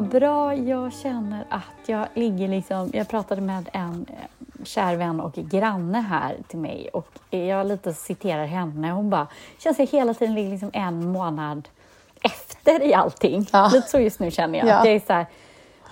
[0.00, 0.54] bra.
[0.54, 2.90] Jag känner att jag ligger liksom...
[2.92, 7.94] Jag pratade med en eh, kär vän och granne här till mig och jag lite
[7.94, 8.90] citerar henne.
[8.90, 9.26] Hon bara,
[9.58, 11.68] känns jag hela tiden ligger liksom en månad
[12.22, 13.46] efter i allting.
[13.52, 13.70] Ja.
[13.72, 14.68] Lite så just nu känner jag.
[14.68, 14.86] Ja.
[14.86, 15.26] Jag är så här,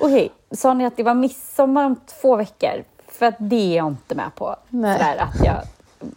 [0.01, 2.85] okej, okay, sa ni att det var midsommar om två veckor?
[3.09, 4.57] För att det är jag inte med på.
[4.69, 4.99] Nej.
[4.99, 5.57] Sådär, att jag,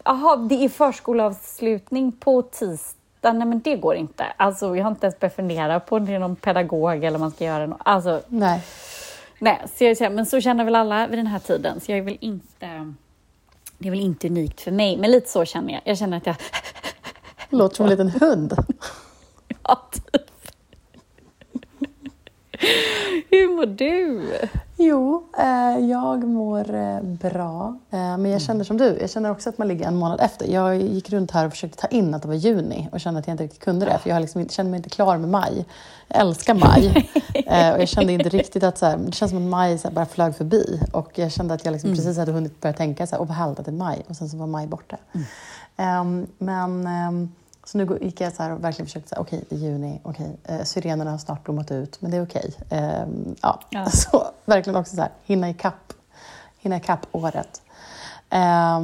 [0.04, 4.26] aha, det är förskolavslutning på tisdag nej men det går inte.
[4.38, 7.32] Alltså, jag har inte ens börjat fundera på om det är någon pedagog eller man
[7.32, 7.82] ska göra något.
[7.84, 8.64] Alltså, nej.
[9.40, 12.04] Nej, så jag, men så känner väl alla vid den här tiden, så jag är
[12.04, 12.94] väl inte...
[13.78, 15.82] Det är väl inte unikt för mig, men lite så känner jag.
[15.86, 16.36] Jag känner att jag...
[17.50, 18.54] Låter som en liten hund.
[19.64, 20.22] ja, typ.
[23.30, 24.30] Hur mår du?
[24.84, 27.78] Jo, eh, jag mår eh, bra.
[27.90, 30.48] Eh, men jag känner som du, jag känner också att man ligger en månad efter.
[30.48, 33.28] Jag gick runt här och försökte ta in att det var juni och kände att
[33.28, 35.66] jag inte riktigt kunde det, för jag liksom kände mig inte klar med maj.
[36.08, 37.10] Jag älskar maj.
[37.74, 39.96] och jag kände inte riktigt att så här, det känns som att maj så här,
[39.96, 40.82] bara flög förbi.
[40.92, 41.98] Och jag kände att jag liksom mm.
[41.98, 44.04] precis hade hunnit börja tänka så här, åh vad härligt att det är maj.
[44.08, 44.98] Och sen så var maj borta.
[45.78, 46.02] Mm.
[46.02, 47.32] Um, men um,
[47.72, 50.02] så nu gick jag så här och verkligen försökte säga, okej, okay, det är juni,
[50.04, 50.56] okej, okay.
[50.58, 52.54] eh, syrenerna har snart blommat ut, men det är okej.
[52.66, 52.80] Okay.
[52.80, 53.08] Eh,
[53.42, 53.60] ja.
[53.70, 53.86] ja.
[53.90, 55.94] Så verkligen också så här, hinna ikapp,
[56.58, 57.62] hinna ikapp året.
[58.30, 58.80] Eh,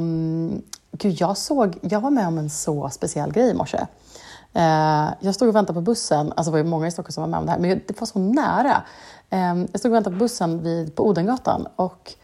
[0.92, 3.86] gud, jag såg, jag var med om en så speciell grej i morse.
[4.52, 7.22] Eh, jag stod och väntade på bussen, alltså det var ju många i Stockholm som
[7.22, 8.82] var med om det här, men det var så nära.
[9.30, 12.14] Eh, jag stod och väntade på bussen vid, på Odengatan och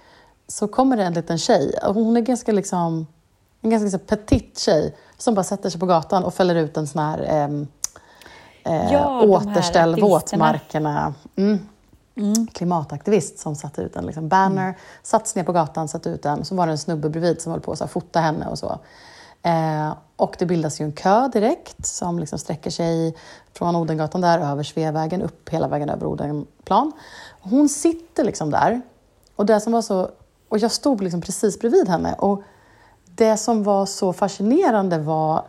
[0.48, 3.06] så kommer det en liten tjej, hon är ganska liksom,
[3.64, 6.86] en ganska liksom petit tjej som bara sätter sig på gatan och fäller ut en
[6.86, 7.66] sån här ehm,
[8.64, 11.14] eh, ja, återställ våtmarkerna.
[11.36, 11.58] Mm.
[12.16, 12.46] Mm.
[12.46, 14.74] Klimataktivist som satte ut en liksom, banner, mm.
[15.02, 16.44] satt ner på gatan, satte ut den.
[16.44, 18.78] Så var det en snubbe bredvid som höll på att fota henne och så.
[19.42, 23.16] Eh, och det bildas ju en kö direkt som liksom sträcker sig
[23.52, 26.92] från Odengatan där över Sveavägen upp hela vägen över Odenplan.
[27.40, 28.82] Hon sitter liksom där
[29.36, 30.10] och det som var så...
[30.48, 32.42] Och jag stod liksom precis bredvid henne och
[33.14, 35.44] det som var så fascinerande var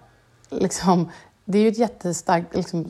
[0.50, 1.10] liksom,
[1.46, 2.90] det är ju ett jättestarkt, liksom,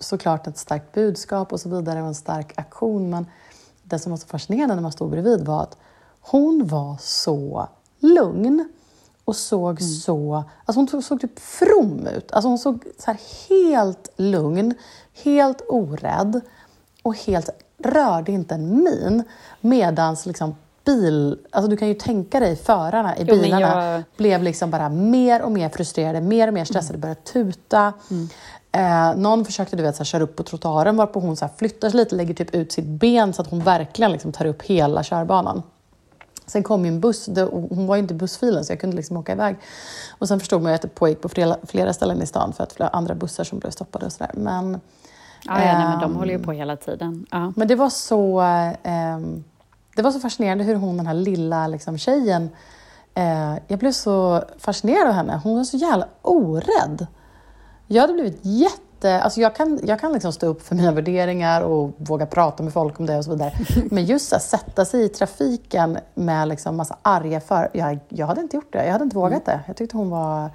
[0.00, 3.26] såklart ett starkt budskap och så vidare och en stark aktion, men
[3.82, 5.76] det som var så fascinerande när man stod bredvid var att
[6.20, 8.68] hon var så lugn
[9.24, 9.92] och såg mm.
[9.92, 10.44] så...
[10.64, 12.32] Alltså hon såg, såg typ from ut.
[12.32, 13.16] Alltså hon såg så
[13.48, 14.74] helt lugn,
[15.24, 16.40] helt orädd
[17.02, 19.22] och helt rörde inte en min.
[19.60, 20.54] Medans liksom
[20.84, 21.38] bil...
[21.50, 24.02] Alltså du kan ju tänka dig förarna i bilarna jag...
[24.16, 27.00] blev liksom bara mer och mer frustrerade, mer och mer stressade, mm.
[27.00, 27.92] började tuta.
[28.10, 28.28] Mm.
[28.72, 31.52] Eh, någon försökte du vet, så här, köra upp på trottoaren varpå hon så här,
[31.56, 34.62] flyttar sig lite, lägger typ ut sitt ben så att hon verkligen liksom, tar upp
[34.62, 35.62] hela körbanan.
[36.46, 39.32] Sen kom en buss, det, hon var ju inte bussfilen så jag kunde liksom åka
[39.32, 39.56] iväg.
[40.18, 42.64] Och sen förstod man ju att det pågick på flera, flera ställen i stan för
[42.64, 44.30] att flera andra bussar som blev stoppade och sådär.
[44.34, 44.80] Men,
[45.44, 47.26] ja, ja nej, men de håller ju på hela tiden.
[47.30, 47.52] Ja.
[47.56, 48.40] Men det var så...
[48.82, 49.18] Eh,
[49.94, 52.50] det var så fascinerande hur hon, den här lilla liksom, tjejen,
[53.14, 55.40] eh, jag blev så fascinerad av henne.
[55.44, 57.06] Hon var så jävla orädd.
[57.86, 59.22] Jag hade blivit jätte...
[59.22, 62.72] Alltså jag kan, jag kan liksom stå upp för mina värderingar och våga prata med
[62.72, 63.52] folk om det och så vidare.
[63.90, 67.70] Men just att sätta sig i trafiken med liksom massa arga för...
[67.72, 68.84] Jag, jag hade inte gjort det.
[68.84, 69.60] Jag hade inte vågat det.
[69.66, 70.50] Jag tyckte hon var...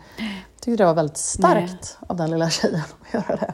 [0.62, 2.08] tyckte det var väldigt starkt Nej.
[2.08, 3.54] av den lilla tjejen att göra det.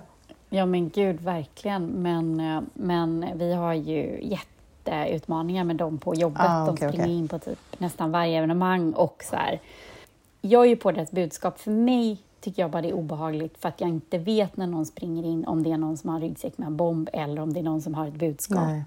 [0.50, 1.86] Ja men gud, verkligen.
[1.86, 4.53] Men, eh, men vi har ju jätte
[4.88, 6.42] jätteutmaningar med dem på jobbet.
[6.46, 7.18] Ah, okay, de springer okay.
[7.18, 9.60] in på typ nästan varje evenemang och så här.
[10.42, 11.60] Jag är ju på deras budskap.
[11.60, 14.86] För mig tycker jag bara det är obehagligt för att jag inte vet när någon
[14.86, 17.60] springer in om det är någon som har ryggsäck med en bomb eller om det
[17.60, 18.68] är någon som har ett budskap.
[18.68, 18.84] Nej.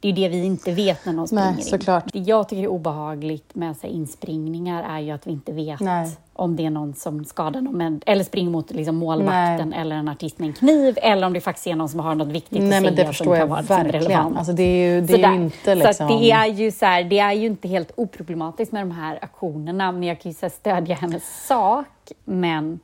[0.00, 2.04] Det är ju det vi inte vet när någon springer Nej, såklart.
[2.14, 2.22] in.
[2.22, 6.10] Det jag tycker är obehagligt med så inspringningar är ju att vi inte vet Nej.
[6.32, 9.80] om det är någon som skadar någon, eller springer mot liksom målvakten Nej.
[9.80, 12.28] eller en artist med en kniv, eller om det faktiskt är någon som har något
[12.28, 12.80] viktigt Nej, att säga.
[12.80, 14.36] Men det förstår jag verkligen.
[14.36, 16.08] Alltså, det är ju, det är ju inte liksom...
[16.08, 19.18] Så det är ju så här, det är ju inte helt oproblematiskt med de här
[19.22, 21.86] aktionerna, men jag kan ju stödja hennes sak,
[22.24, 22.80] men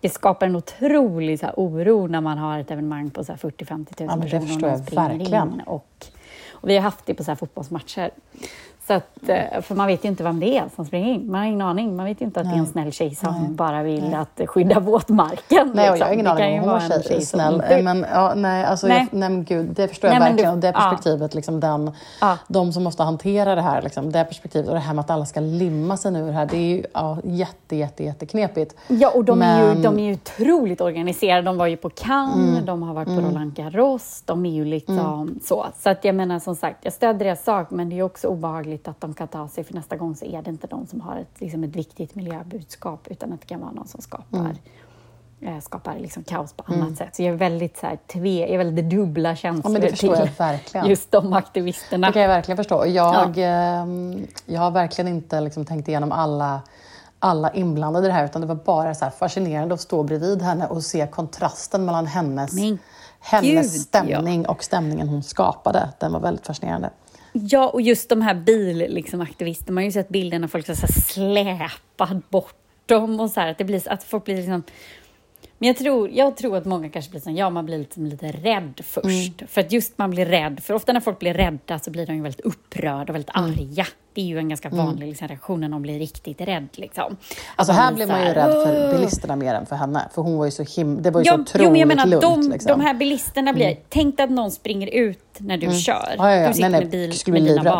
[0.00, 3.86] det skapar en otrolig så här, oro när man har ett evenemang på 40-50 000
[3.98, 5.52] ja, personer och springer verkligen.
[5.52, 5.60] in.
[5.66, 6.06] Och,
[6.62, 8.10] och vi har haft det på så här fotbollsmatcher.
[8.86, 11.30] Så att, eh, för man vet ju inte vem det är som springer in.
[11.30, 11.96] Man har ingen aning.
[11.96, 12.54] Man vet ju inte att nej.
[12.54, 13.50] det är en snäll tjej som nej.
[13.50, 14.14] bara vill nej.
[14.14, 15.70] att skydda våtmarken.
[15.74, 15.98] Nej, liksom.
[15.98, 17.62] jag har ingen aning om hon var tjej, snäll.
[17.68, 17.84] Som...
[17.84, 18.98] Men, ja, nej, alltså, nej.
[19.10, 20.50] Jag, nej, men gud, det förstår jag verkligen.
[20.50, 21.36] Du, och det perspektivet, ja.
[21.36, 21.90] liksom, den,
[22.20, 22.38] ja.
[22.48, 25.24] de som måste hantera det här, liksom, det perspektivet och det här med att alla
[25.24, 28.74] ska limma sig nu det här, det är ju ja, jätte, jätte, jätteknepigt.
[28.88, 29.60] Ja, och de, men...
[29.60, 31.42] är ju, de är ju otroligt organiserade.
[31.42, 32.66] De var ju på Cannes, mm.
[32.66, 33.24] de har varit på mm.
[33.24, 35.40] Roland Garros, de är ju liksom mm.
[35.44, 35.66] så.
[35.78, 38.71] Så att jag menar som sagt, jag stöder deras sak, men det är också obehagligt
[38.88, 41.16] att de kan ta sig, för nästa gång så är det inte de som har
[41.16, 44.56] ett, liksom ett viktigt miljöbudskap, utan att det kan vara någon som skapar
[45.40, 45.56] mm.
[45.56, 47.16] eh, skapar liksom kaos på annat sätt.
[47.16, 50.16] Så jag är väldigt så här, tve, jag är väldigt dubbla känslor Ja, det förstår
[50.16, 50.86] jag till verkligen.
[50.86, 52.06] just de aktivisterna.
[52.06, 52.86] Det kan jag verkligen förstå.
[52.86, 56.62] Jag, ehm, jag har verkligen inte liksom tänkt igenom alla,
[57.18, 60.66] alla inblandade i det här utan det var bara så fascinerande att stå bridvid henne
[60.66, 62.52] och se kontrasten mellan hennes,
[63.20, 65.88] hennes gud, stämning och stämningen hon skapade.
[65.98, 66.90] Den var väldigt fascinerande.
[67.32, 70.74] Ja, och just de här bilaktivisterna, liksom, man har ju sett bilder när folk har
[71.12, 72.54] släpat bort
[72.86, 74.62] dem och så här, att, det blir, att folk blir liksom...
[75.62, 78.26] Men jag tror, jag tror att många kanske blir så, ja, man blir liksom lite
[78.32, 79.06] rädd först.
[79.06, 79.48] Mm.
[79.48, 82.12] För att just man blir rädd, för ofta när folk blir rädda så blir de
[82.16, 83.50] ju väldigt upprörda och väldigt Mm.
[83.50, 83.86] arga.
[84.14, 86.68] Det är ju en ganska vanlig liksom, reaktion när någon blir riktigt rädd.
[86.72, 87.16] Liksom.
[87.56, 90.08] Alltså här blir man ju rädd för bilisterna mer än för henne.
[90.14, 91.88] För hon var ju så him- det var ju Ja, så otroligt jo, men jag
[91.88, 92.22] menar, lugnt.
[92.22, 92.70] de, liksom.
[92.70, 92.78] Mm.
[92.80, 93.76] de här bilisterna blir...
[93.88, 96.14] Tänk dig att någon springer ut när du kör.
[96.18, 96.48] Ja, ja, ja.
[96.48, 97.72] Du sitter Nej, nej, med, bil, med dina livrädd.
[97.72, 97.74] Mm.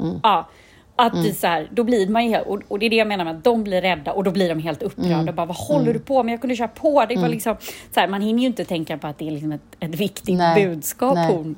[0.00, 0.20] barn.
[0.22, 0.48] Ja,
[0.98, 3.24] att det så här, då blir man ju och, och det är det jag menar
[3.24, 5.14] med att de blir rädda och då blir de helt upprörda.
[5.14, 5.28] Mm.
[5.28, 6.32] Och bara, vad håller du på med?
[6.32, 7.04] Jag kunde köra på.
[7.08, 7.56] Det var liksom,
[7.94, 10.38] så här, man hinner ju inte tänka på att det är liksom ett, ett viktigt
[10.38, 11.34] Nej, budskap nej.
[11.34, 11.56] hon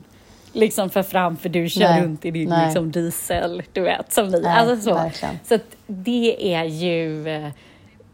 [0.53, 2.65] liksom för fram, för du kör Nej, runt i din nej.
[2.65, 4.47] liksom, diesel, du vet, som vi.
[4.47, 4.95] Alltså så.
[4.95, 5.39] verkligen.
[5.49, 7.29] så det är ju...
[7.29, 7.49] eh,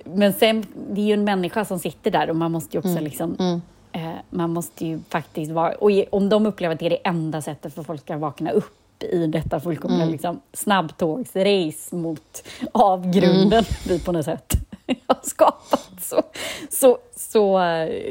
[0.05, 2.90] Men sen, det är ju en människa som sitter där och man måste ju också
[2.90, 3.61] Mm, liksom...
[3.93, 5.73] Eh, man måste ju faktiskt vara...
[5.75, 8.76] Och om de upplever att det är det enda sättet för folk att vakna upp
[9.05, 10.13] i detta fullkomliga Mm.
[10.13, 13.65] liksom, snabbtågsrace mot avgrunden Mm.
[13.89, 14.55] vi på något sätt
[15.06, 16.23] har skapat, så,
[16.71, 17.61] så, så,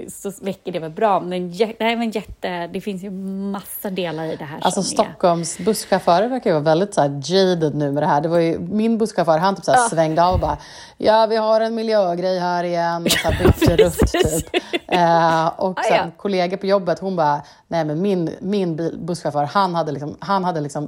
[0.10, 1.20] så väcker det väl bra.
[1.20, 3.12] Men jä- det, här är en jätte, det finns ju
[3.52, 5.04] massa delar i det här Alltså som är...
[5.10, 8.22] Stockholms busschaufförer verkar ju vara väldigt så här jaded nu med det här.
[8.22, 10.58] Det var ju, min busschaufför, han typ så här svängde av och bara
[10.98, 13.04] Ja, vi har en miljögrej här igen.
[13.06, 14.64] Och så här bytte rutt typ.
[14.88, 16.06] Eh, och Ah, sen ja.
[16.18, 20.62] kollegor på jobbet, hon bara Nej men min, min busschaufför, han hade liksom, han hade
[20.62, 20.88] liksom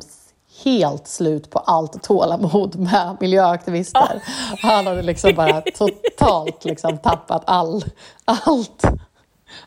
[0.65, 4.23] helt slut på allt tålamod med miljöaktivister.
[4.61, 7.83] Han hade liksom bara totalt liksom tappat all,
[8.25, 8.83] allt,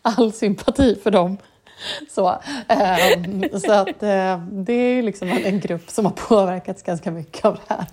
[0.02, 1.36] all sympati för dem.
[2.10, 2.38] Så,
[2.68, 7.54] ehm, så att eh, det är liksom en grupp som har påverkats ganska mycket av
[7.54, 7.86] det här.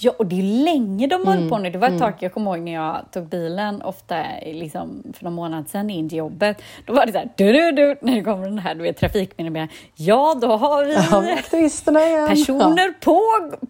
[0.00, 1.70] Ja, och det är länge de Mm, på nu.
[1.70, 4.16] Det var ett tag, jag kommer ihåg när jag tog bilen, ofta
[4.46, 6.62] liksom för någon månad sedan in till jobbet.
[6.86, 9.02] Då var det så här, du, du, du, när det kommer den här du vet.
[9.94, 12.22] Ja, då har vi Ja, igen.
[12.22, 12.28] Ja.
[12.28, 13.20] personer på,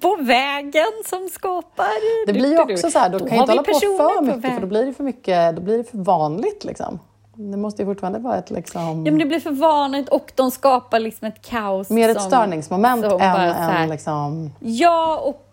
[0.00, 2.26] på vägen som skapar...
[2.26, 4.22] Det blir ju också så här, då, kan har ju inte hålla på personer för
[4.36, 6.98] mycket för då blir det för mycket, då blir det för vanligt liksom.
[7.34, 8.80] Det måste ju fortfarande vara ett liksom...
[9.06, 11.90] Ja, men det blir för vanligt och de skapar liksom ett kaos.
[11.90, 14.52] Mer ett som- störningsmoment som än, bara här- än liksom...
[14.60, 15.44] Ja, och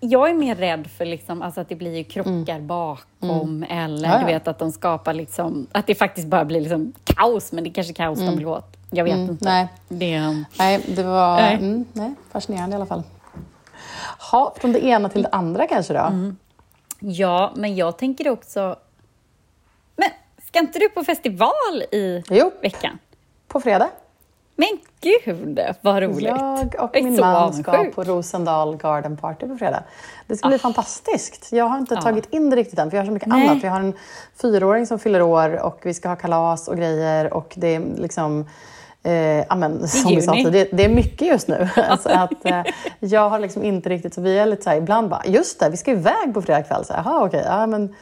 [0.00, 4.10] jag är mer rädd för liksom, alltså att det blir krockar bakom eller Mm.
[4.10, 4.18] Ja, ja.
[4.18, 7.70] du vet att de skapar liksom, att det faktiskt bara blir liksom kaos, men det
[7.70, 8.76] är kanske kaos de vill åt.
[8.90, 9.48] Jag vet inte.
[9.48, 9.54] Mm.
[9.54, 9.68] nej.
[9.88, 11.54] Det, är- Nej, det var Nej.
[11.54, 13.02] Mm, nej, fascinerande i alla fall.
[14.32, 16.00] Ha, från det ena till det andra kanske då?
[16.00, 16.36] Mm.
[16.98, 18.76] ja, men jag tänker också...
[19.96, 20.08] Men
[20.46, 22.98] ska inte du på festival i Jo, veckan?
[23.48, 23.88] på fredag.
[24.60, 24.68] Men
[25.00, 26.22] gud, vad roligt!
[26.22, 27.94] Jag och Jag min man ska avundsjuk.
[27.94, 29.82] på Rosendal Garden Party på fredag.
[30.26, 31.52] Det ska bli fantastiskt.
[31.52, 32.00] Jag har inte Ah.
[32.02, 33.48] tagit in det riktigt än, för jag har så mycket Nej.
[33.48, 33.64] annat.
[33.64, 33.92] Vi har en
[34.42, 38.46] fyraåring som fyller år och vi ska ha kalas och grejer och det är liksom
[39.02, 41.68] Eh, amen, som vi sa, det, det är mycket just nu.
[41.88, 42.62] alltså att, eh,
[43.00, 45.70] jag har liksom inte riktigt, så vi är lite så här, ibland bara, just det,
[45.70, 46.84] vi ska iväg på fredag kväll.
[46.84, 47.94] Så, "Jaha, okej, ja, men,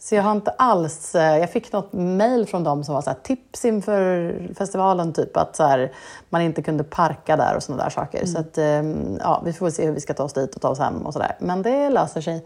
[0.00, 3.10] så jag har inte alls, eh, jag fick något mail från dem som var så
[3.10, 5.92] här, tips inför festivalen, typ att så här,
[6.28, 8.26] man inte kunde parka där och sådana där saker.
[8.26, 8.82] Så att, eh,
[9.20, 11.12] ja, vi får se hur vi ska ta oss dit och ta oss hem och
[11.12, 11.36] sådär.
[11.38, 12.36] Men det löser sig.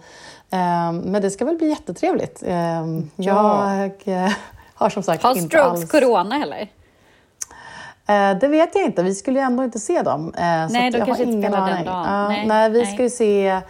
[0.50, 2.42] Eh, men det ska väl bli jättetrevligt.
[2.46, 4.30] Eh, Jag eh,
[4.74, 5.90] har som sagt Har inte strokes alls...
[5.90, 6.60] corona eller?
[8.06, 9.02] Eh, det vet jag inte.
[9.02, 10.32] Vi skulle ju ändå inte se dem.
[10.36, 12.04] Nej, de kanske har inte spelar den dagen.
[12.06, 12.94] Ja, Nej, nej, vi nej.
[12.94, 13.60] ska ju se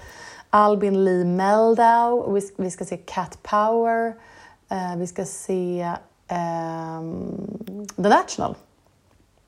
[0.54, 4.14] Albin Lee Meldau, vi, vi ska se Cat Power,
[4.68, 5.92] eh, vi ska se
[6.28, 8.54] ehm, The National.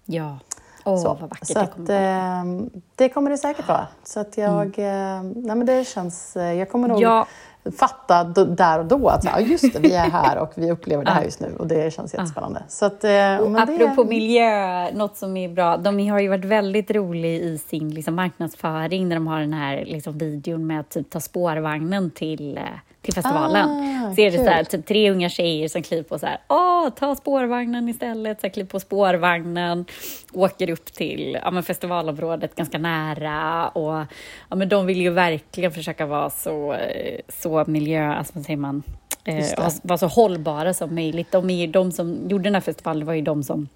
[0.04, 0.38] Ja.
[0.84, 1.99] Åh, så vad vackert så det att, kommer vara.
[2.00, 3.87] ehm, det kommer det säkert vara.
[4.04, 7.26] Så att jag, ehm, nej men det känns, eh, jag kommer nog Ja.
[7.71, 11.11] Fatta där och då att ja, just det, vi är här och vi upplever det
[11.11, 12.62] här just nu och det känns jättespännande.
[12.68, 15.76] Så att, eh, Och det, apropå miljö, något som är bra.
[15.76, 19.85] De har ju varit väldigt roliga i sin liksom, marknadsföring när de har den här
[19.87, 22.62] liksom, videon med att typ, ta spårvagnen till, eh,
[23.04, 23.68] till festivalen.
[23.68, 26.38] Ah, så är det så här, typ tre unga tjejer som kliver på så här,
[26.49, 28.40] åh, ta spårvagnen istället.
[28.40, 29.84] Så här, kliver på spårvagnen,
[30.32, 33.68] åker upp till ja, men festivalområdet ganska nära.
[33.68, 34.06] Och,
[34.50, 38.56] ja, men de vill ju verkligen försöka vara så, eh, så miljö, alltså, vad säger
[38.56, 38.82] man,
[39.25, 41.32] eh, vara så hållbara som möjligt.
[41.32, 43.68] De, är de som gjorde den här festivalen var ju de som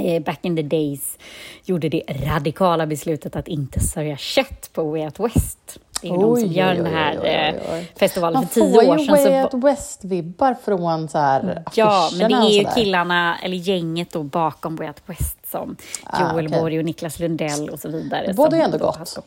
[0.00, 1.18] eh, back in the days
[1.64, 5.80] gjorde det radikala beslutet att inte servera kött på Way Out West.
[6.02, 8.88] Det är ju de som gör den här eh, festivalen för tio år sedan.
[8.88, 13.38] Man får ju Way Out West-vibbar från så här Ja, men det är ju killarna,
[13.42, 16.60] eller gänget då bakom Way Out West som Ah, Joel okej.
[16.60, 18.32] Borg och Niklas Lundell och så vidare.
[18.36, 19.18] Båda som är ändå då gott.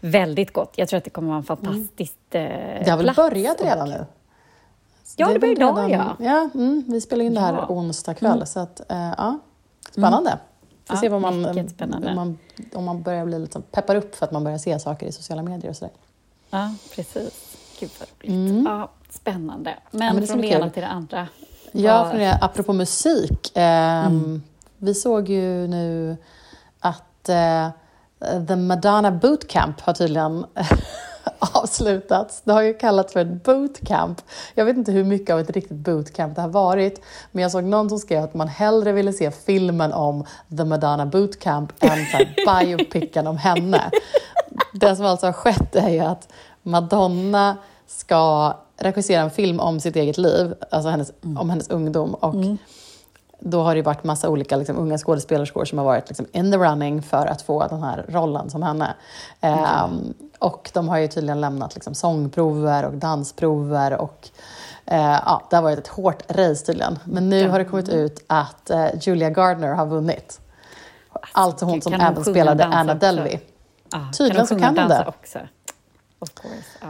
[0.00, 0.72] Väldigt gott.
[0.76, 2.40] Jag tror att det kommer vara en fantastisk eh,
[2.84, 4.06] Det har väl plats börjat redan nu?
[5.16, 6.16] Ja, det börjar idag, ja.
[6.18, 7.66] ja mm, vi spelar in det här Ja.
[7.68, 9.38] onsdag kväll, så att, eh, ja.
[9.90, 10.38] Spännande.
[10.88, 12.38] Får Ja, se vad man, om man,
[12.74, 15.42] om man börjar bli lite, peppar upp för att man börjar se saker i sociala
[15.42, 15.94] medier och sådär.
[16.50, 17.56] Ja, precis.
[17.80, 18.64] Gud vad roligt.
[18.64, 19.74] Ja, spännande.
[19.90, 20.14] Men, Mm.
[20.14, 21.28] men det från det ena till det andra.
[21.72, 23.52] Ja, för det, apropå musik.
[23.54, 24.42] ehm, Mm.
[24.78, 26.16] Vi såg ju nu
[26.80, 27.68] att eh,
[28.48, 30.46] The Madonna Bootcamp har tydligen
[31.68, 32.42] avslutats.
[32.44, 34.22] Det har ju kallats för ett bootcamp.
[34.54, 37.00] Jag vet inte hur mycket av ett riktigt bootcamp det har varit,
[37.32, 40.24] men jag såg någon som skrev att man hellre ville se filmen om
[40.56, 41.98] The Madonna Bootcamp än
[42.66, 43.90] biopicen om henne.
[44.72, 46.28] Det som alltså har skett är ju att
[46.62, 47.56] Madonna
[47.86, 52.14] ska regissera en film om sitt eget liv, alltså hennes, om hennes ungdom.
[52.14, 52.34] Och
[53.40, 56.58] då har det varit massa olika liksom, unga skådespelerskor som har varit liksom, in the
[56.58, 58.94] running för att få den här rollen som henne.
[59.40, 64.28] Ehm, och de har ju tydligen lämnat liksom, sångprover och dansprover och
[64.86, 66.98] eh, ja, det har varit ett hårt race tydligen.
[67.04, 70.40] Men nu har det kommit ut att eh, Julia Gardner har vunnit.
[71.32, 72.94] Alltså hon som kan även spelade Anna?
[72.94, 73.38] Delvey.
[73.92, 75.04] Ja, Tydligen så sjunga kan och hon det.
[75.06, 75.38] Också.
[76.18, 76.78] Of course.
[76.80, 76.88] Ja.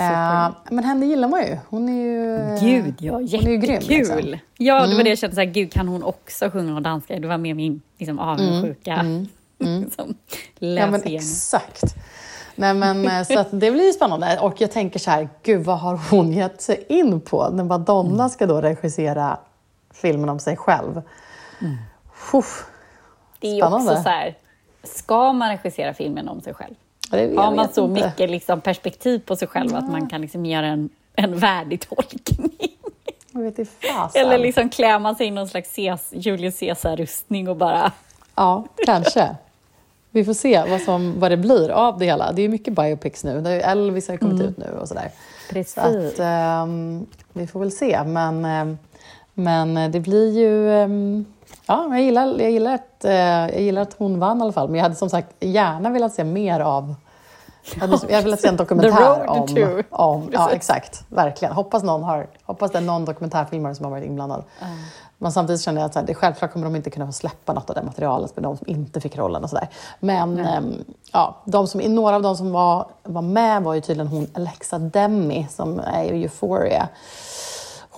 [0.00, 1.58] Eh, men henne gillar man ju.
[1.68, 2.58] Hon är ju...
[2.60, 4.16] Gud, ja, hon är ju grym, jättekul!
[4.16, 4.38] liksom.
[4.58, 7.18] Ja, det var det jag kände, så här, gud kan hon också sjunga och danska?
[7.18, 8.96] Det var mer min liksom, avundsjuka
[9.96, 10.14] som
[10.58, 11.16] Ja, men läs igenom.
[11.16, 11.82] exakt.
[12.54, 14.38] Nej, men, eh, så att det blir spännande.
[14.40, 17.48] Och jag tänker så här, gud vad har hon gett sig in på?
[17.48, 18.28] När Madonna Mm.
[18.28, 19.38] ska då regissera
[19.94, 21.02] filmen om sig själv.
[22.32, 22.66] Uff,
[23.40, 24.02] Det är ju också Spännande.
[24.02, 24.34] så här,
[24.82, 26.74] ska man regissera filmen om sig själv?
[27.10, 28.06] Har man så inte.
[28.06, 32.50] mycket liksom, perspektiv på sig själv att man kan liksom göra en, en värdig tolkning?
[34.14, 37.92] Eller liksom klär man sig i någon slags Ces- Julius Caesar-rustning och bara...
[38.34, 39.36] Ja, kanske.
[40.10, 42.32] Vi får se vad, som, vad det blir av det hela.
[42.32, 43.40] Det är mycket biopics nu.
[43.40, 45.10] Det är Elvis har kommit ut nu och sådär.
[45.50, 45.74] Precis.
[45.74, 48.04] Så att, ehm, vi får väl se.
[48.04, 48.78] Men, ehm,
[49.38, 50.72] men det blir ju...
[50.72, 51.24] ehm,
[51.66, 54.68] ja, jag gillar, jag, gillar att, eh, jag gillar att hon vann i alla fall.
[54.68, 56.94] Men jag hade som sagt gärna velat se mer av...
[57.74, 59.82] Jag hade, jag hade velat se en dokumentär om...
[59.90, 61.04] om ja, exakt.
[61.08, 61.54] Verkligen.
[61.54, 64.44] Hoppas, någon har, hoppas det är någon dokumentärfilmare som har varit inblandad.
[65.18, 67.52] Men samtidigt känner jag att så här, det, självklart kommer de inte kunna få släppa
[67.52, 69.68] något av det materialet med de som inte fick rollen och sådär.
[70.00, 74.08] Men ehm, ja, de som, några av de som var, var med var ju tydligen
[74.12, 76.88] hon Alexa Demi som är i Euphoria.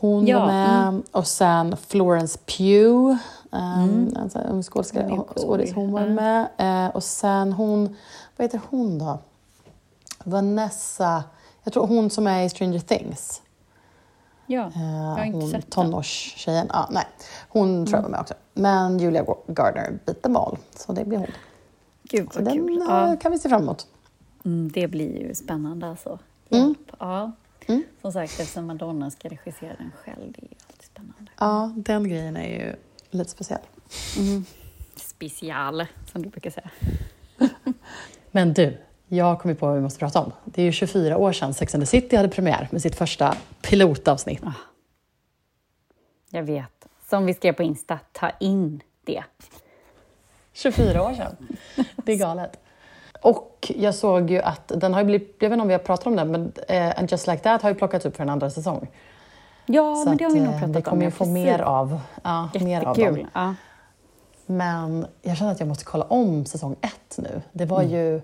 [0.00, 3.16] Hon Ja, var med och sen Florence Pugh,
[3.50, 6.48] um, en sån här ung Den skådespelare, skådis, hon var med.
[6.58, 7.96] Eh, och sen hon,
[8.36, 9.18] vad heter hon då?
[10.24, 11.24] Vanessa,
[11.64, 13.42] jag tror hon som är i Stranger Things.
[14.46, 15.70] Ja, Eh, jag har inte hon sett den.
[15.70, 16.66] tonårstjejen.
[16.72, 17.04] Ja, nej.
[17.48, 18.34] Hon tror jag var med också.
[18.54, 21.26] Men Julia Gardner biter mal, så det blir hon.
[22.02, 22.78] Gud Så vad den kul.
[22.80, 23.16] eh, Ja.
[23.20, 23.86] kan vi se fram emot.
[24.44, 26.18] Mm, det blir ju spännande alltså.
[26.50, 26.74] Mm.
[26.98, 27.32] Ja.
[27.70, 27.84] Mm.
[28.00, 31.30] Som sagt, eftersom Madonna ska regissera den själv, det är ju alltid spännande.
[31.38, 32.76] Ja, den grejen är ju
[33.10, 33.60] lite speciell.
[34.96, 36.70] Special, som du brukar säga.
[38.30, 40.32] Men du, jag kom ju på vad vi måste prata om.
[40.44, 43.36] Det är ju 24 år sedan Sex and the City hade premiär med sitt första
[43.62, 44.42] pilotavsnitt.
[46.30, 46.86] Jag vet.
[47.08, 49.24] Som vi skrev på Insta, ta in det.
[50.52, 51.36] 24 år sedan.
[51.96, 52.60] Det är galet.
[53.22, 55.78] Och jag såg ju att den har ju blivit, jag vet inte om vi har
[55.78, 58.30] pratat om den, men eh, And Just Like That har ju plockats upp för en
[58.30, 58.88] andra säsong.
[59.66, 60.82] Ja, Så men det har vi nog eh, pratat vi om.
[60.82, 63.26] kommer ju få mer av, ja, mer av dem.
[63.34, 63.54] Ja.
[64.46, 67.42] Men jag känner att jag måste kolla om säsong ett nu.
[67.52, 67.92] Det var Mm.
[67.92, 68.20] ju...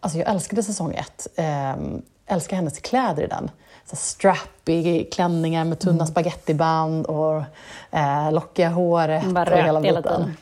[0.00, 1.26] Alltså jag älskade säsong ett.
[1.36, 3.50] Ähm, älskar hennes kläder i den.
[3.84, 7.42] Så strappy klänningar med tunna spagettiband och
[7.90, 9.24] äh, lockiga håret.
[9.24, 10.02] Hon bara och rökte hela biten.
[10.02, 10.36] tiden.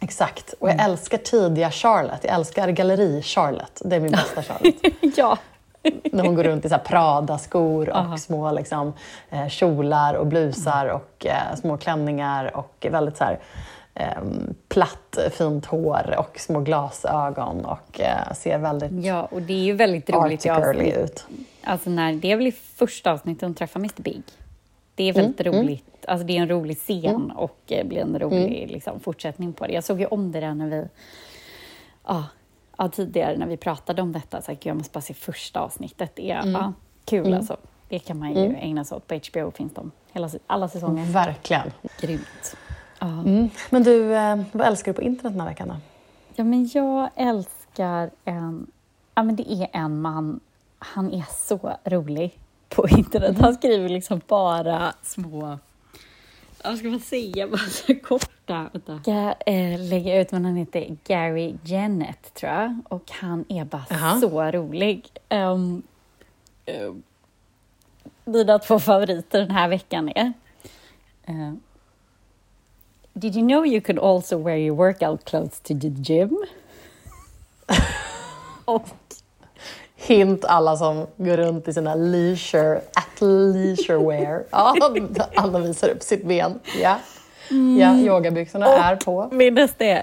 [0.00, 0.54] Exakt.
[0.58, 2.24] Och jag älskar tidiga Charlotte.
[2.24, 3.82] Jag älskar galleri-Charlotte.
[3.84, 4.82] Det är min bästa Charlotte.
[5.16, 5.38] ja.
[6.12, 8.18] När hon går runt i Prada-skor och Aha.
[8.18, 8.92] små liksom,
[9.30, 13.38] eh, kjolar och blusar och eh, små klänningar och väldigt så här,
[13.94, 14.22] eh,
[14.68, 19.72] platt fint hår och små glasögon och eh, ser väldigt ja, och det är ju
[19.72, 20.96] väldigt roligt i avsnitt.
[20.96, 21.26] ut.
[21.64, 24.22] Alltså när, det är väl i första avsnittet hon träffar Mr Big.
[24.96, 26.04] Det är väldigt Mm, roligt.
[26.08, 29.72] Alltså det är en rolig scen och eh, blir en rolig liksom, fortsättning på det.
[29.72, 30.88] Jag såg ju om det där när vi...
[32.06, 32.24] Ja,
[32.78, 34.42] ja, tidigare när vi pratade om detta.
[34.42, 36.12] Så jag måste bara se första avsnittet.
[36.14, 36.72] Det är ja,
[37.04, 37.56] kul alltså.
[37.88, 39.06] Det kan man ju ägna sig åt.
[39.06, 41.04] På HBO finns de hela, alla säsonger.
[41.04, 41.72] Verkligen.
[42.00, 42.56] Grymt.
[43.00, 43.50] Mm.
[43.70, 45.74] Men du, eh, vad älskar du på internet den här veckan då?
[46.34, 48.66] Ja, men jag älskar en
[49.16, 50.40] ja, men det är en man,
[50.78, 53.38] han är så rolig på internet.
[53.40, 55.58] Han skriver liksom bara små,
[56.64, 58.70] vad ska man säga, bara så korta.
[58.72, 59.00] Vänta.
[59.04, 62.78] Jag eh, lägger ut vad han heter, Gary Jennett tror jag.
[62.88, 64.20] Och han är bara Jaha.
[64.20, 65.10] så rolig.
[65.30, 65.82] Um,
[66.66, 67.02] um,
[68.24, 70.32] mina två favoriter den här veckan är
[71.28, 71.52] uh,
[73.12, 76.44] Did you know you could also wear your workout clothes to the gym?
[78.64, 78.88] och
[80.06, 84.44] Hint alla som går runt i sina leisure, at leisure wear.
[84.50, 84.94] Ja,
[85.36, 86.60] alla visar upp sitt ben.
[86.80, 86.98] Ja,
[87.78, 89.28] ja yogabyxorna är på.
[89.32, 90.02] min nästa är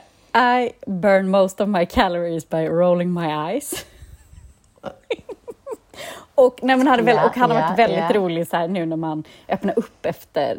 [0.64, 3.86] I burn most of my calories by rolling my eyes.
[6.46, 8.14] Och, nej, men hade väl, Ja, och han har ja, varit väldigt ja.
[8.14, 10.58] rolig så här, nu när man öppnar upp efter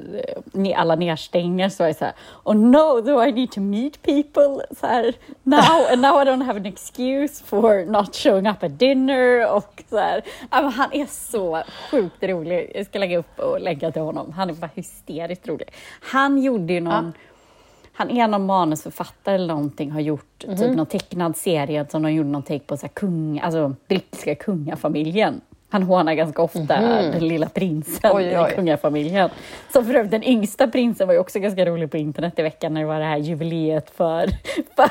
[0.55, 2.15] eh, alla nedstängningar så är det så här
[2.45, 6.45] Oh no, do I need to meet people så här, now and now I don't
[6.45, 10.23] have an excuse for not showing up at dinner och så här.
[10.51, 12.73] Ja, men han är så sjukt rolig.
[12.75, 14.33] Jag ska lägga upp och lägga till honom.
[14.33, 15.69] Han är bara hysteriskt rolig.
[16.01, 17.13] Han gjorde ju någon
[17.97, 20.57] han är någon manusförfattare eller någonting, har gjort Mhm.
[20.57, 24.35] typ någon tecknad serie som de gjorde någon take på så här kung, alltså brittiska
[24.35, 25.41] kungafamiljen.
[25.75, 28.17] Han hånar ganska ofta den lilla prinsen Mhm.
[28.17, 28.53] Oj, i oj.
[28.55, 29.31] kungafamiljen.
[29.73, 32.75] Som för övrigt den yngsta prinsen var ju också ganska rolig på internet i veckan
[32.75, 34.27] när det var det här jubileet för,
[34.77, 34.91] för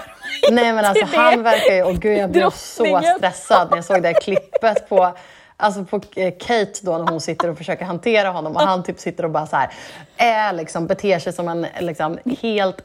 [0.52, 4.02] Nej men alltså han verkar ju, och gud jag blev så stressad när jag såg
[4.02, 5.12] det här klippet på
[5.58, 9.00] Alltså på eh, Kate då när hon sitter och försöker hantera honom och han typ
[9.00, 9.70] sitter och bara så här
[10.18, 12.78] är liksom, beter sig som en liksom helt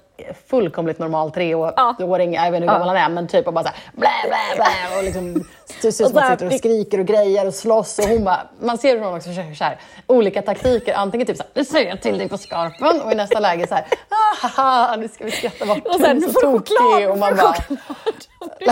[0.46, 3.70] fullkomligt normal treåring, jag vet inte hur gammal han är, men typ och bara så
[3.70, 5.44] här blä, blä, blä, och liksom
[5.80, 8.40] ser ut som att här- sitter och skriker och grejer och slåss och hon bara,
[8.60, 11.64] man ser hur hon också försöker så här, olika taktiker, antingen typ så här, nu
[11.64, 15.08] säger jag till dig på skarpen och i nästa läge så här, ah, haha, nu
[15.08, 17.76] ska vi skratta bort Och sen, den, nu så du tokig och man bara, du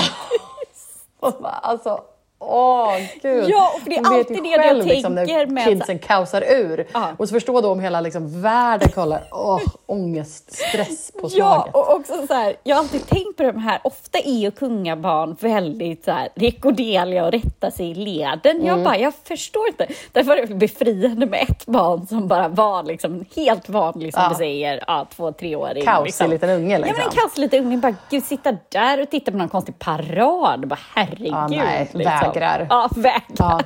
[1.20, 2.00] och bara, alltså,
[2.38, 3.44] åh gud.
[3.48, 5.46] Ja, och för det är Man vet alltid ju det jag själv, liksom, tänker när
[5.46, 6.86] med- kidsen kaosar ur.
[6.94, 7.08] Ja.
[7.16, 11.74] Och så förstå då om hela liksom, världen kollar, åh, ångest, stress på Ja, slaget.
[11.74, 15.36] och också så här, jag har alltid tänkt på de här, ofta är ju kungabarn
[15.40, 18.56] väldigt så här, rekorderliga och rätta sig i leden.
[18.56, 18.66] Mm.
[18.66, 19.86] Jag bara, jag förstår inte.
[20.12, 24.28] Därför var det befriande med ett barn som bara var liksom helt vanlig, som Ja.
[24.28, 25.84] du säger, ja, två, treåring.
[25.84, 26.30] Kaosig liksom.
[26.30, 26.96] liten unge Ja, liksom.
[26.98, 30.68] men en kaosig liten unge, bara gud, sitta där och titta på någon konstig parad.
[30.68, 31.26] Bara herregud.
[31.32, 32.25] Ja, nej, liksom.
[32.34, 32.66] Vägrar.
[32.70, 33.20] Ja, vägrar.
[33.38, 33.60] Ja.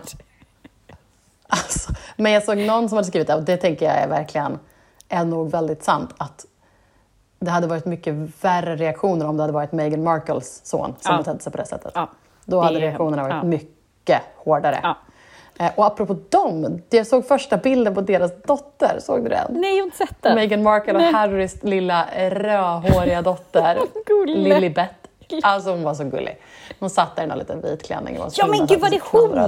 [1.49, 4.59] Alltså, men jag såg någon som hade skrivit det, och det tänker jag är verkligen
[5.09, 6.47] är nog väldigt sant, att
[7.39, 11.19] det hade varit mycket värre reaktioner om det hade varit Meghan Markles son som Ja.
[11.19, 11.93] betedde sig på det sättet.
[11.95, 12.09] Ja.
[12.45, 13.43] Då hade reaktionerna varit ja.
[13.43, 14.81] mycket hårdare.
[14.83, 14.97] Ja.
[15.59, 19.47] Eh, Och apropå dem, jag såg första bilden på deras dotter, såg du den?
[19.51, 20.35] Nej, jag har inte sett det.
[20.35, 21.13] Meghan Markle och Nej.
[21.13, 24.61] Harrys lilla rödhåriga dotter, Gulle.
[25.31, 25.45] Lilibet.
[25.51, 26.37] Alltså hon var så gullig.
[26.81, 28.91] Hon satt där i en liten vit klänning och var Ja men gud var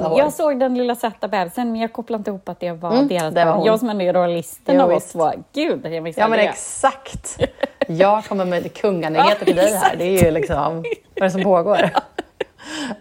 [0.01, 0.19] det hon?
[0.19, 3.09] Jag såg den lilla söta bebisen men jag kopplade inte ihop att det var Mm,
[3.09, 3.65] deras det var hon.
[3.67, 5.33] Jag som ändå är royalisten av oss två.
[5.53, 6.45] Gud, jag missade Ja men det.
[6.45, 7.39] exakt.
[7.87, 9.97] Jag kommer med kunganyheter till dig här.
[9.97, 10.85] Det är ju liksom vad
[11.17, 11.91] är det som pågår.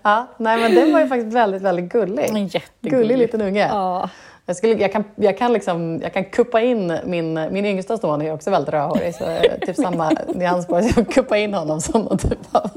[0.02, 2.24] Ja, nej men den var ju faktiskt väldigt, väldigt gullig.
[2.24, 2.62] Jättegullig.
[2.82, 3.68] Gullig liten unge.
[3.68, 4.10] Ja.
[4.46, 8.22] Jag, skulle, jag, kan, jag, kan liksom, jag kan kuppa in min, min yngsta son
[8.22, 12.02] är också väldigt rödhårig så typ samma nyans på jag kan kuppa in honom som
[12.02, 12.70] någon typ av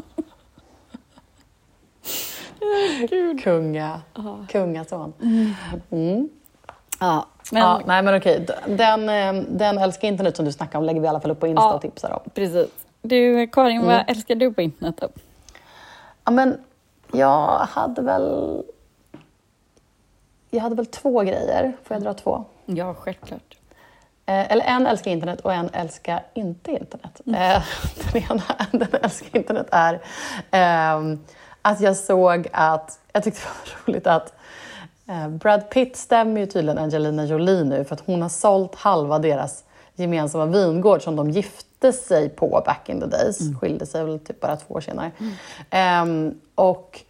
[3.42, 4.00] kunga,
[4.48, 5.12] kungason.
[5.90, 6.28] Mm.
[7.00, 7.26] ja.
[7.52, 11.00] Men Ja, nej men okej, den, eh, den älskar internet som du snackade om lägger
[11.00, 11.74] vi i alla fall upp på Insta Ja.
[11.74, 12.30] och tipsar om.
[12.34, 12.66] precis.
[13.02, 14.04] Du Karin, vad Mm.
[14.08, 15.08] älskar du på internet då?
[16.24, 16.58] Ja, men
[17.12, 18.62] jag hade väl...
[20.54, 21.72] Jag hade väl två grejer.
[21.82, 22.44] Får jag dra två?
[22.66, 23.56] Ja, självklart.
[24.26, 27.20] Eh, eller en älskar internet och en älskar inte internet.
[27.26, 27.62] Eh,
[28.12, 30.00] den ena, den älskar internet är
[30.50, 31.18] ehm,
[31.62, 34.34] att jag såg att, jag tyckte det var roligt att
[35.08, 39.18] eh, Brad Pitt stämmer ju tydligen Angelina Jolie nu för att hon har sålt halva
[39.18, 39.64] deras
[39.94, 43.38] gemensamma vingård som de gifte sig på back in the days.
[43.60, 45.10] Skilde sig väl typ bara två år senare.
[45.70, 47.00] Ehm, och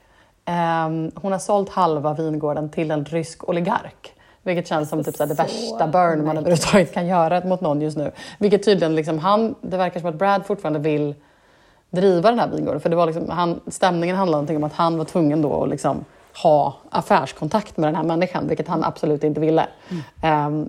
[1.15, 4.15] hon har sålt halva vingården till en rysk oligark.
[4.43, 7.81] Vilket känns som typ så det Så värsta burn man överhuvudtaget kan göra mot någon
[7.81, 8.13] just nu.
[8.39, 11.15] Vilket tydligen liksom han, det verkar som att Brad fortfarande vill
[11.91, 12.81] driva den här vingården.
[12.81, 16.05] För det var liksom, han, stämningen handlade om att han var tvungen då att liksom
[16.43, 19.67] ha affärskontakt med den här människan, vilket han absolut inte ville.
[20.23, 20.69] Ehm,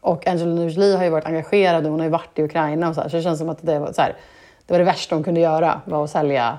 [0.00, 2.94] och Angelina Jolie har ju varit engagerad nu, hon har ju varit i Ukraina och
[2.94, 4.16] så här, så det känns som att det var, så här,
[4.66, 6.58] det, var det värsta hon kunde göra, var att sälja,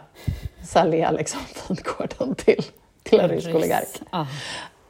[0.64, 2.64] sälja liksom vingården till,
[3.04, 3.88] till en rysk oligark.
[4.12, 4.28] Ja.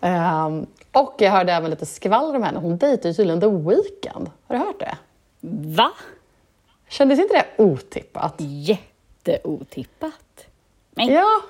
[0.02, 2.60] Ehm, och jag hörde även lite skvaller om henne.
[2.60, 4.32] Hon dejtar ju tydligen The Weeknd.
[4.48, 4.98] Har du hört det?
[5.76, 5.92] Va?
[6.90, 8.34] Kändes inte det otippat?
[8.38, 10.14] Jätteotippat.
[10.92, 11.42] Men Ja,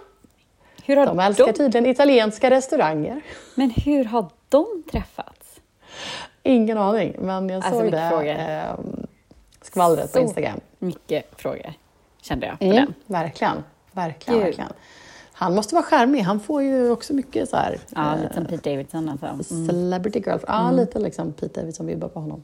[0.85, 3.21] Hur har De älskar de, tydligen italienska restauranger.
[3.55, 5.59] men hur har de träffats?
[6.43, 8.75] Ingen aning, men jag Alltså, såg det eh,
[9.61, 10.59] skvallret på Instagram.
[10.79, 11.73] Mycket frågor,
[12.21, 12.93] kände jag på Mm, den.
[13.05, 14.45] verkligen, verkligen, Gud.
[14.45, 14.71] verkligen.
[15.33, 16.21] Han måste vara charmig.
[16.21, 19.53] Han får ju också mycket så här, Ja, eh, lite som Pete Davidson alltså.
[19.53, 19.67] Mm.
[19.67, 20.67] Celebrity girlfriend.
[20.67, 22.41] Ja, lite liksom Pete Davidson-vibbar på honom.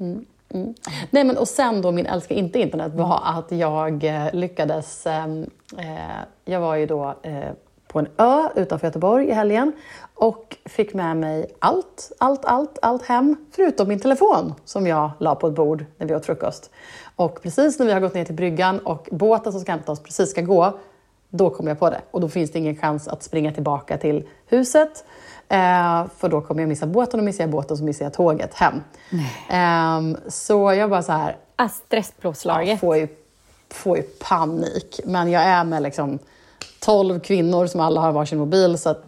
[0.00, 0.74] Mm, mm.
[1.10, 5.06] Nej, men och sen då min älska inte internet var att jag eh, lyckades...
[5.06, 7.50] ehm, Eh, jag var ju då eh,
[7.88, 9.72] på en ö utanför Göteborg i helgen
[10.14, 15.34] och fick med mig allt, allt, allt, allt hem förutom min telefon som jag la
[15.34, 16.70] på ett bord när vi åt frukost.
[17.16, 20.02] Och precis när vi har gått ner till bryggan och båten som ska hämta oss
[20.02, 20.78] precis ska gå,
[21.30, 22.00] då kom jag på det.
[22.10, 25.04] Och då finns det ingen chans att springa tillbaka till huset.
[25.48, 28.54] Eh, för då kommer jag missa båten och missar jag båten så missar jag tåget
[28.54, 28.74] hem.
[29.50, 32.68] Ehm, så jag bara så här, Ah, stresspåslaget.
[32.68, 33.08] jag får ju,
[33.70, 35.00] får ju panik.
[35.04, 36.18] Men jag är med liksom
[36.80, 38.78] 12 kvinnor som alla har varsin mobil.
[38.78, 39.04] Så att,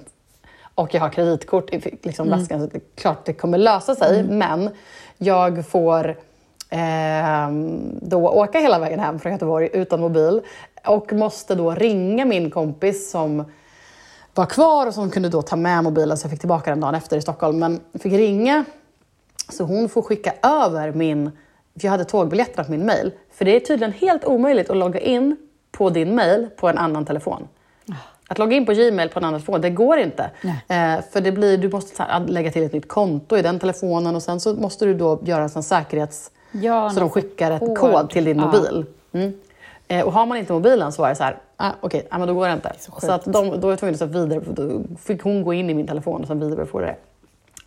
[0.74, 4.22] och jag har kreditkort i liksom väskan, så det är klart det kommer lösa sig.
[4.22, 4.70] Men
[5.18, 6.16] jag får
[6.70, 10.40] ehm, då åka hela vägen hem från Göteborg utan mobil.
[10.86, 13.44] Och måste då ringa min kompis som
[14.34, 16.94] var kvar och som kunde då ta med mobilen så jag fick tillbaka den dagen
[16.94, 17.58] efter i Stockholm.
[17.58, 18.64] Men fick ringa
[19.48, 21.30] så hon får skicka över min,
[21.80, 23.12] för jag hade tågbiljetterna på min mail.
[23.32, 25.36] För det är tydligen helt omöjligt att logga in
[25.72, 27.48] på din mail på en annan telefon.
[28.28, 30.30] Att logga in på Gmail på en annan telefon, det går inte.
[30.42, 34.16] Eh, för det blir, du måste här, lägga till ett nytt konto i den telefonen
[34.16, 36.30] och sen så måste du då göra en sån säkerhets...
[36.62, 37.78] Ja, så de skickar ett kod.
[37.78, 38.44] kod till din Ja.
[38.46, 38.84] mobil.
[39.12, 39.32] Mm.
[39.88, 42.28] Eh, och har man inte mobilen så var det så här, ah, okej, ah, men
[42.28, 42.72] då går det inte.
[42.78, 45.74] så Så, att de, då var tvungen att vidare, då fick hon gå in i
[45.74, 46.96] min telefon och sen vidarebefordra det.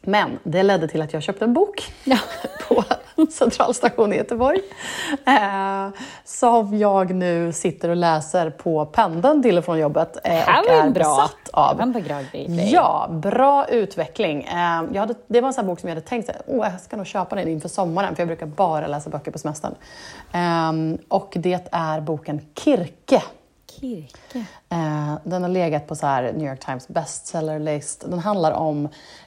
[0.01, 2.17] Men det ledde till att jag köpte en bok Ja.
[2.67, 2.83] på
[3.31, 4.59] Centralstationen i Göteborg.
[5.25, 5.87] Eh,
[6.23, 10.17] som jag nu sitter och läser på pendeln till och från jobbet.
[10.23, 10.91] Eh, och är bra.
[10.91, 11.81] besatt av.
[12.71, 14.43] Ja, bra utveckling.
[14.43, 16.81] Eh, jag hade, det var en sån bok som jag hade tänkt att oh, jag
[16.81, 19.75] ska nog köpa den inför sommaren för jag brukar bara läsa böcker på semestern.
[20.31, 23.21] Eh, och det är boken Kirke.
[23.71, 24.39] Kirke.
[24.69, 28.05] Eh, den har legat på så här New York Times bestsellerlist.
[28.09, 28.85] Den handlar om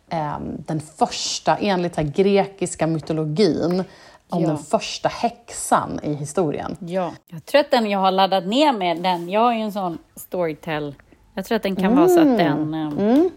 [0.09, 3.85] eh, den första, enligt här grekiska mytologin,
[4.28, 4.48] om Ja.
[4.48, 6.76] den första häxan i historien.
[6.81, 9.72] Ja, jag tror att den jag har laddat ner med den, jag har ju en
[9.72, 10.94] sån Storytel,
[11.35, 12.74] jag tror att den kan vara så att den...
[12.74, 13.31] ehm,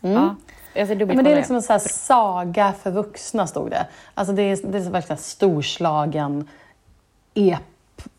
[0.00, 0.34] Ja,
[0.74, 1.08] jag ska Mm.
[1.08, 3.86] Ja, men det är liksom en så här saga för vuxna, stod det.
[4.14, 6.48] Alltså det är, det är verkligen storslagen
[7.34, 7.62] ep,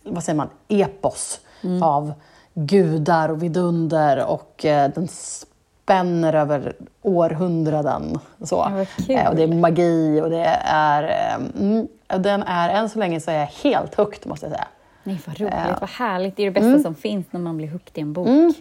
[0.04, 1.84] vad säger man, epos Mm.
[1.84, 2.14] av
[2.54, 8.20] gudar och vidunder och eh, den spänner över århundraden.
[8.42, 8.66] Så.
[9.10, 11.04] Eh, och det är magi och det är...
[11.04, 14.68] Eh, mm, den är, än så länge så är jag helt hooked måste jag säga.
[15.04, 15.78] Nej, vad roligt, Ja.
[15.82, 16.36] vad härligt.
[16.36, 18.28] Det är det bästa som finns när man blir hooked i en bok.
[18.28, 18.54] Mm.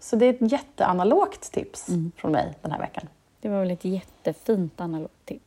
[0.00, 2.12] Så det är ett jätteanalogt tips Mm.
[2.16, 3.08] från mig den här veckan.
[3.40, 5.44] Det var väl ett jättefint analogt tips.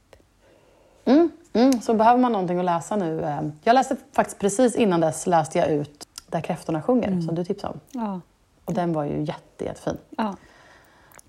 [1.05, 1.81] Mm, mm.
[1.81, 3.21] Så behöver man någonting att läsa nu.
[3.23, 7.21] eh, Jag läste faktiskt precis innan dess läste jag ut Där kräftorna sjunger, Mm.
[7.21, 7.79] som du tipsade om.
[8.01, 8.21] Ja,
[8.65, 9.97] Och den var ju jätte, jättefin.
[10.17, 10.35] ja.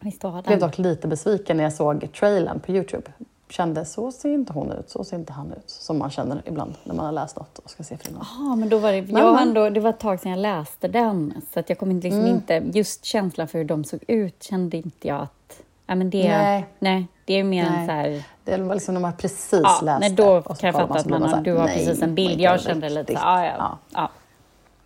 [0.01, 0.69] Visst var Jag blev den.
[0.69, 3.13] dock lite besviken när jag såg trailern på Youtube.
[3.49, 5.71] Kände, så ser inte hon ut, så ser inte han ut.
[5.71, 8.23] Som man känner ibland när man har läst något och ska se filmen.
[8.39, 10.89] Ja, men då var det, Men, jag ändå, det var ett tag sedan jag läste
[10.89, 12.35] den, så att jag kommer inte, liksom Mm.
[12.35, 12.79] inte...
[12.79, 15.61] Just känslan för hur de såg ut kände inte jag att...
[15.87, 16.67] Ja, men det, Nej.
[16.79, 17.87] nej, det är mer Nej.
[17.87, 18.23] så här...
[18.45, 19.99] Det var liksom när man precis Ja, läste.
[20.01, 22.41] nej, då kan jag fatta att man, har- här, du har precis en bild.
[22.41, 24.11] Jag kände lite så här, ja, ja.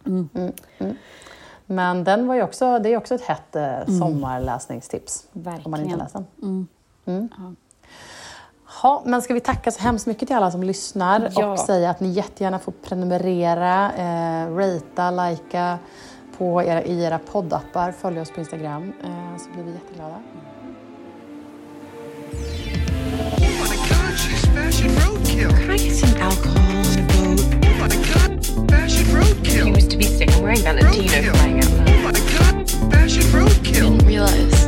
[0.04, 0.86] Ja.
[1.66, 5.26] Men den var ju också, det är också ett hett eh, sommarläsningstips.
[5.32, 5.98] Om man inte Verkligen.
[5.98, 6.26] läst den.
[6.42, 6.66] Mm.
[7.06, 7.28] Mm.
[7.38, 7.52] Ja.
[8.82, 11.52] Ja, men ska vi tacka så hemskt mycket till alla som lyssnar Ja.
[11.52, 15.78] och säga att ni jättegärna får prenumerera, eh, ratea, likea
[16.38, 17.92] på era, i era poddappar.
[17.92, 20.16] Följ oss på Instagram eh, så blir vi jätteglada.
[26.30, 26.87] Oh
[28.68, 29.66] Fashion roadkill.
[29.66, 31.32] He used to be sick and wearing Valentino roadkill.
[31.32, 31.88] flying out.
[31.88, 33.90] Oh my god, fashion roadkill.
[33.92, 34.67] Didn't realize.